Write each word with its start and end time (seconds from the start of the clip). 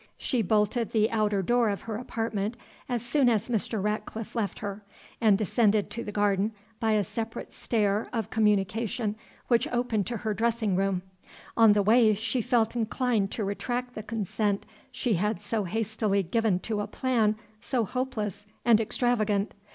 She 0.17 0.41
bolted 0.41 0.89
the 0.93 1.11
outer 1.11 1.43
door 1.43 1.69
of 1.69 1.81
her 1.81 1.95
apartment 1.97 2.57
as 2.89 3.05
soon 3.05 3.29
as 3.29 3.49
Mr. 3.49 3.79
Ratcliffe 3.83 4.33
left 4.35 4.57
her, 4.57 4.81
and 5.21 5.37
descended 5.37 5.91
to 5.91 6.03
the 6.03 6.11
garden 6.11 6.53
by 6.79 6.93
a 6.93 7.03
separate 7.03 7.53
stair 7.53 8.09
of 8.11 8.31
communication 8.31 9.15
which 9.47 9.67
opened 9.67 10.07
to 10.07 10.17
her 10.17 10.33
dressing 10.33 10.75
room. 10.75 11.03
On 11.55 11.73
the 11.73 11.83
way 11.83 12.15
she 12.15 12.41
felt 12.41 12.75
inclined 12.75 13.29
to 13.33 13.43
retract 13.43 13.93
the 13.93 14.01
consent 14.01 14.65
she 14.91 15.13
had 15.13 15.39
so 15.39 15.65
hastily 15.65 16.23
given 16.23 16.57
to 16.61 16.81
a 16.81 16.87
plan 16.87 17.35
so 17.59 17.85
hopeless 17.85 18.47
and 18.65 18.81
extravagant. 18.81 19.53